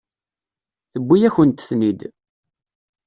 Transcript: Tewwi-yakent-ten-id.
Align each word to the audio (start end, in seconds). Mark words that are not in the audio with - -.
Tewwi-yakent-ten-id. 0.91 2.01